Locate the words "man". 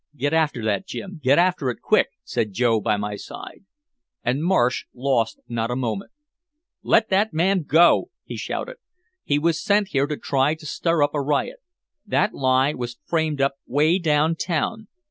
7.35-7.61